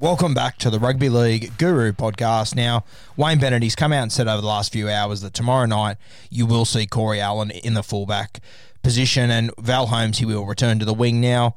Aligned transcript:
Welcome 0.00 0.32
back 0.32 0.56
to 0.60 0.70
the 0.70 0.78
Rugby 0.78 1.10
League 1.10 1.58
Guru 1.58 1.92
podcast. 1.92 2.54
Now, 2.54 2.84
Wayne 3.18 3.38
Bennett, 3.38 3.62
he's 3.62 3.76
come 3.76 3.92
out 3.92 4.04
and 4.04 4.10
said 4.10 4.28
over 4.28 4.40
the 4.40 4.46
last 4.46 4.72
few 4.72 4.88
hours 4.88 5.20
that 5.20 5.34
tomorrow 5.34 5.66
night 5.66 5.98
you 6.30 6.46
will 6.46 6.64
see 6.64 6.86
Corey 6.86 7.20
Allen 7.20 7.50
in 7.50 7.74
the 7.74 7.82
fullback 7.82 8.40
position 8.82 9.30
and 9.30 9.50
Val 9.58 9.88
Holmes, 9.88 10.16
he 10.16 10.24
will 10.24 10.46
return 10.46 10.78
to 10.78 10.86
the 10.86 10.94
wing. 10.94 11.20
Now, 11.20 11.54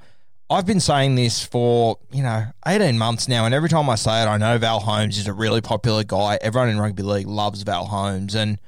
I've 0.49 0.65
been 0.65 0.81
saying 0.81 1.15
this 1.15 1.41
for, 1.41 1.99
you 2.11 2.21
know, 2.21 2.47
18 2.67 2.97
months 2.97 3.29
now, 3.29 3.45
and 3.45 3.55
every 3.55 3.69
time 3.69 3.89
I 3.89 3.95
say 3.95 4.23
it, 4.23 4.25
I 4.25 4.35
know 4.35 4.57
Val 4.57 4.81
Holmes 4.81 5.17
is 5.17 5.27
a 5.27 5.33
really 5.33 5.61
popular 5.61 6.03
guy. 6.03 6.37
Everyone 6.41 6.67
in 6.67 6.77
rugby 6.77 7.03
league 7.03 7.27
loves 7.27 7.63
Val 7.63 7.85
Holmes, 7.85 8.35
and 8.35 8.59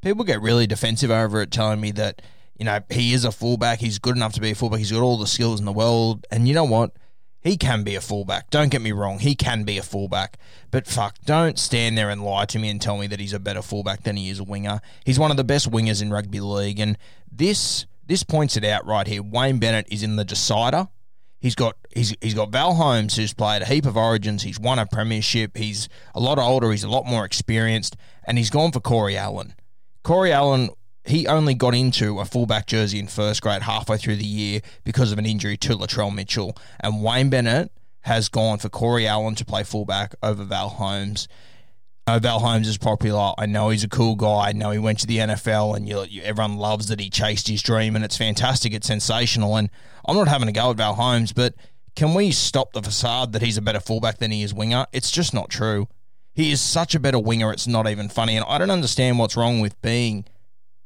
people 0.00 0.24
get 0.24 0.40
really 0.40 0.66
defensive 0.66 1.10
over 1.10 1.42
it, 1.42 1.50
telling 1.50 1.78
me 1.78 1.90
that, 1.90 2.22
you 2.58 2.64
know, 2.64 2.80
he 2.88 3.12
is 3.12 3.26
a 3.26 3.32
fullback, 3.32 3.80
he's 3.80 3.98
good 3.98 4.16
enough 4.16 4.32
to 4.32 4.40
be 4.40 4.52
a 4.52 4.54
fullback, 4.54 4.78
he's 4.78 4.92
got 4.92 5.02
all 5.02 5.18
the 5.18 5.26
skills 5.26 5.60
in 5.60 5.66
the 5.66 5.72
world, 5.72 6.26
and 6.30 6.48
you 6.48 6.54
know 6.54 6.64
what? 6.64 6.92
He 7.42 7.56
can 7.56 7.84
be 7.84 7.94
a 7.94 8.00
fullback. 8.00 8.50
Don't 8.50 8.70
get 8.70 8.82
me 8.82 8.92
wrong, 8.92 9.18
he 9.18 9.34
can 9.34 9.64
be 9.64 9.78
a 9.78 9.82
fullback. 9.82 10.38
But 10.70 10.86
fuck, 10.86 11.16
don't 11.24 11.58
stand 11.58 11.96
there 11.96 12.10
and 12.10 12.22
lie 12.22 12.44
to 12.46 12.58
me 12.58 12.68
and 12.68 12.80
tell 12.80 12.98
me 12.98 13.06
that 13.06 13.20
he's 13.20 13.32
a 13.32 13.38
better 13.40 13.62
fullback 13.62 14.02
than 14.02 14.16
he 14.16 14.28
is 14.28 14.38
a 14.38 14.44
winger. 14.44 14.80
He's 15.04 15.18
one 15.18 15.30
of 15.30 15.36
the 15.36 15.44
best 15.44 15.70
wingers 15.70 16.02
in 16.02 16.10
rugby 16.10 16.40
league, 16.40 16.78
and 16.78 16.98
this 17.32 17.86
this 18.06 18.22
points 18.24 18.56
it 18.56 18.64
out 18.64 18.84
right 18.86 19.06
here. 19.06 19.22
Wayne 19.22 19.58
Bennett 19.58 19.86
is 19.90 20.02
in 20.02 20.16
the 20.16 20.24
decider. 20.24 20.88
He's 21.40 21.54
got 21.54 21.76
he's 21.94 22.14
he's 22.20 22.34
got 22.34 22.50
Val 22.50 22.74
Holmes 22.74 23.16
who's 23.16 23.32
played 23.32 23.62
a 23.62 23.64
heap 23.64 23.86
of 23.86 23.96
origins. 23.96 24.42
He's 24.42 24.60
won 24.60 24.78
a 24.78 24.84
premiership. 24.84 25.56
He's 25.56 25.88
a 26.14 26.20
lot 26.20 26.38
older. 26.38 26.70
He's 26.70 26.84
a 26.84 26.90
lot 26.90 27.06
more 27.06 27.24
experienced, 27.24 27.96
and 28.24 28.36
he's 28.36 28.50
gone 28.50 28.72
for 28.72 28.80
Corey 28.80 29.16
Allen. 29.16 29.54
Corey 30.02 30.32
Allen, 30.32 30.70
he 31.04 31.26
only 31.26 31.54
got 31.54 31.74
into 31.74 32.20
a 32.20 32.24
fullback 32.24 32.66
jersey 32.66 32.98
in 32.98 33.06
first 33.06 33.42
grade 33.42 33.62
halfway 33.62 33.96
through 33.96 34.16
the 34.16 34.26
year 34.26 34.60
because 34.84 35.12
of 35.12 35.18
an 35.18 35.26
injury 35.26 35.56
to 35.58 35.76
Latrell 35.76 36.14
Mitchell, 36.14 36.56
and 36.80 37.02
Wayne 37.02 37.30
Bennett 37.30 37.72
has 38.02 38.28
gone 38.28 38.58
for 38.58 38.68
Corey 38.68 39.06
Allen 39.06 39.34
to 39.34 39.44
play 39.44 39.62
fullback 39.62 40.14
over 40.22 40.44
Val 40.44 40.68
Holmes. 40.68 41.28
Know 42.06 42.18
Val 42.18 42.40
Holmes 42.40 42.66
is 42.66 42.78
popular. 42.78 43.32
I 43.38 43.46
know 43.46 43.68
he's 43.68 43.84
a 43.84 43.88
cool 43.88 44.16
guy. 44.16 44.48
I 44.48 44.52
know 44.52 44.70
he 44.70 44.78
went 44.78 44.98
to 45.00 45.06
the 45.06 45.18
NFL, 45.18 45.76
and 45.76 45.88
you, 45.88 46.02
you, 46.08 46.22
everyone 46.22 46.56
loves 46.56 46.88
that 46.88 46.98
he 46.98 47.08
chased 47.08 47.46
his 47.46 47.62
dream, 47.62 47.94
and 47.94 48.04
it's 48.04 48.16
fantastic. 48.16 48.72
It's 48.72 48.86
sensational, 48.86 49.56
and 49.56 49.70
I'm 50.06 50.16
not 50.16 50.28
having 50.28 50.48
a 50.48 50.52
go 50.52 50.70
at 50.70 50.76
Val 50.76 50.94
Holmes, 50.94 51.32
but 51.32 51.54
can 51.94 52.14
we 52.14 52.32
stop 52.32 52.72
the 52.72 52.82
facade 52.82 53.32
that 53.32 53.42
he's 53.42 53.58
a 53.58 53.62
better 53.62 53.80
fullback 53.80 54.18
than 54.18 54.30
he 54.30 54.42
is 54.42 54.54
winger? 54.54 54.86
It's 54.92 55.10
just 55.10 55.34
not 55.34 55.50
true. 55.50 55.88
He 56.32 56.50
is 56.50 56.60
such 56.60 56.94
a 56.94 57.00
better 57.00 57.18
winger. 57.18 57.52
It's 57.52 57.66
not 57.66 57.88
even 57.88 58.08
funny, 58.08 58.36
and 58.36 58.44
I 58.48 58.58
don't 58.58 58.70
understand 58.70 59.18
what's 59.18 59.36
wrong 59.36 59.60
with 59.60 59.80
being 59.82 60.24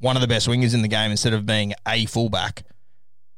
one 0.04 0.16
of 0.16 0.20
the 0.20 0.28
best 0.28 0.46
wingers 0.46 0.74
in 0.74 0.82
the 0.82 0.88
game 0.88 1.10
instead 1.10 1.32
of 1.32 1.46
being 1.46 1.72
a 1.88 2.04
fullback. 2.04 2.64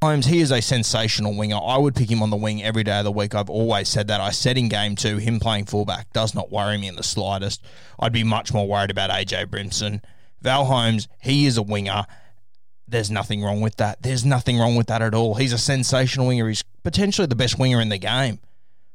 Holmes, 0.03 0.27
he 0.27 0.41
is 0.41 0.51
a 0.51 0.61
sensational 0.61 1.33
winger. 1.33 1.57
I 1.57 1.79
would 1.79 1.95
pick 1.95 2.11
him 2.11 2.23
on 2.23 2.31
the 2.31 2.37
wing 2.37 2.61
every 2.61 2.83
day 2.83 2.99
of 2.99 3.05
the 3.05 3.13
week. 3.13 3.37
I've 3.37 3.49
always 3.49 3.89
said 3.89 4.09
that. 4.09 4.21
I 4.21 4.31
said 4.31 4.59
in 4.59 4.69
game 4.69 4.97
two, 4.97 5.19
him 5.19 5.39
playing 5.39 5.67
fullback 5.67 6.13
does 6.13 6.35
not 6.35 6.51
worry 6.51 6.77
me 6.77 6.89
in 6.89 6.97
the 6.97 7.05
slightest. 7.05 7.65
I'd 8.01 8.13
be 8.13 8.25
much 8.25 8.53
more 8.53 8.67
worried 8.67 8.91
about 8.91 9.11
AJ 9.11 9.47
Brimson. 9.47 10.03
Val 10.43 10.65
Holmes, 10.65 11.07
he 11.23 11.47
is 11.47 11.57
a 11.57 11.63
winger. 11.63 12.05
There's 12.89 13.13
nothing 13.13 13.45
wrong 13.45 13.61
with 13.61 13.77
that. 13.77 14.03
There's 14.03 14.25
nothing 14.25 14.59
wrong 14.59 14.75
with 14.75 14.89
that 14.89 15.03
at 15.03 15.15
all. 15.15 15.37
He's 15.37 15.53
a 15.53 15.59
sensational 15.59 16.27
winger. 16.27 16.49
He's 16.49 16.65
potentially 16.83 17.29
the 17.29 17.37
best 17.37 17.61
winger 17.61 17.81
in 17.81 17.91
the 17.91 17.99
game. 17.99 18.41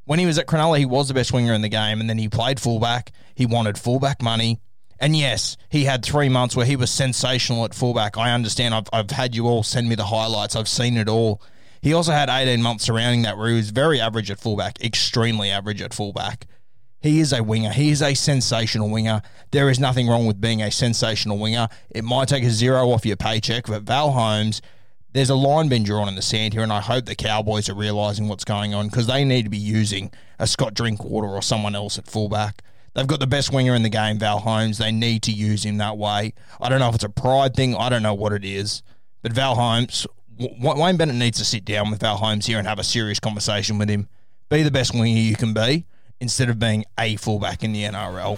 When 0.04 0.20
he 0.20 0.26
was 0.26 0.38
at 0.38 0.46
Cronulla, 0.46 0.78
he 0.78 0.86
was 0.86 1.08
the 1.08 1.14
best 1.14 1.32
winger 1.32 1.54
in 1.54 1.62
the 1.62 1.70
game, 1.70 2.02
and 2.02 2.10
then 2.10 2.18
he 2.18 2.28
played 2.28 2.60
fullback. 2.60 3.14
He 3.34 3.46
wanted 3.46 3.78
fullback 3.78 4.22
money. 4.22 4.60
And 5.02 5.18
yes, 5.18 5.58
he 5.68 5.86
had 5.86 6.06
three 6.06 6.30
months 6.30 6.56
where 6.56 6.66
he 6.66 6.76
was 6.76 6.92
sensational 6.92 7.66
at 7.66 7.74
fullback. 7.74 8.20
I 8.20 8.32
understand. 8.34 8.76
I've, 8.76 8.88
I've 8.94 9.10
had 9.10 9.36
you 9.36 9.48
all 9.48 9.64
send 9.64 9.90
me 9.90 9.96
the 9.96 10.06
highlights. 10.06 10.56
I've 10.56 10.70
seen 10.70 10.96
it 10.96 11.10
all. 11.10 11.42
He 11.82 11.92
also 11.92 12.12
had 12.12 12.30
18 12.30 12.62
months 12.62 12.86
surrounding 12.86 13.24
that 13.24 13.36
where 13.36 13.50
he 13.50 13.56
was 13.56 13.72
very 13.72 14.00
average 14.00 14.30
at 14.30 14.40
fullback, 14.40 14.80
extremely 14.84 15.50
average 15.50 15.82
at 15.82 15.96
fullback. 15.96 16.46
He 17.00 17.20
is 17.20 17.34
a 17.34 17.42
winger. 17.42 17.72
He 17.72 17.90
is 17.90 18.04
a 18.04 18.14
sensational 18.14 18.92
winger. 18.92 19.24
There 19.50 19.72
is 19.72 19.80
nothing 19.80 20.08
wrong 20.08 20.28
with 20.28 20.40
being 20.40 20.62
a 20.62 20.70
sensational 20.70 21.40
winger. 21.40 21.68
It 21.90 22.04
might 22.04 22.28
take 22.28 22.44
a 22.44 22.52
zero 22.52 22.92
off 22.92 23.04
your 23.04 23.18
paycheck, 23.18 23.66
but 23.66 23.82
Val 23.82 24.12
Holmes, 24.12 24.62
there's 25.14 25.32
a 25.32 25.36
line 25.36 25.68
been 25.68 25.84
drawn 25.84 26.10
in 26.10 26.14
the 26.14 26.22
sand 26.22 26.54
here, 26.54 26.62
and 26.62 26.72
I 26.72 26.80
hope 26.80 27.08
the 27.08 27.16
Cowboys 27.16 27.70
are 27.70 27.74
realising 27.74 28.28
what's 28.28 28.46
going 28.46 28.76
on 28.76 28.88
because 28.88 29.08
they 29.08 29.26
need 29.26 29.44
to 29.44 29.50
be 29.50 29.58
using 29.58 30.12
a 30.38 30.46
Scott 30.46 30.76
Drinkwater 30.76 31.28
or 31.28 31.42
someone 31.42 31.74
else 31.74 31.98
at 31.98 32.06
fullback. 32.06 32.62
They've 32.94 33.08
got 33.08 33.20
the 33.20 33.28
best 33.28 33.54
winger 33.54 33.74
in 33.74 33.84
the 33.84 33.90
game, 33.90 34.20
Val 34.20 34.40
Holmes. 34.40 34.78
They 34.78 34.92
need 34.92 35.24
to 35.24 35.32
use 35.32 35.64
him 35.64 35.78
that 35.78 35.98
way. 35.98 36.34
I 36.60 36.70
don't 36.70 36.80
know 36.80 36.90
if 36.90 36.96
it's 36.96 37.04
a 37.04 37.10
pride 37.10 37.56
thing. 37.56 37.76
I 37.76 37.90
don't 37.90 38.04
know 38.04 38.14
what 38.14 38.34
it 38.34 38.44
is. 38.44 38.84
But 39.22 39.32
Val 39.32 39.56
Holmes, 39.56 40.06
Wayne 40.38 40.98
Bennett 40.98 41.16
needs 41.16 41.38
to 41.38 41.46
sit 41.46 41.64
down 41.64 41.90
with 41.90 42.02
Val 42.02 42.18
Holmes 42.18 42.46
here 42.46 42.60
and 42.60 42.68
have 42.68 42.80
a 42.80 42.84
serious 42.84 43.20
conversation 43.20 43.78
with 43.78 43.90
him. 43.90 44.10
Be 44.50 44.64
the 44.64 44.72
best 44.72 44.94
winger 44.94 45.06
you 45.08 45.36
can 45.36 45.54
be 45.54 45.86
instead 46.20 46.50
of 46.50 46.60
being 46.60 46.84
a 47.00 47.16
fullback 47.16 47.64
in 47.64 47.72
the 47.72 47.84
NRL. 47.84 48.38